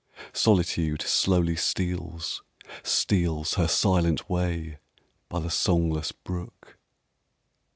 Solitude 0.33 1.03
slowly 1.03 1.55
steals, 1.55 2.41
Steals 2.81 3.53
Her 3.53 3.67
silent 3.67 4.27
way 4.27 4.79
By 5.29 5.39
the 5.41 5.51
songless 5.51 6.11
brook. 6.11 6.79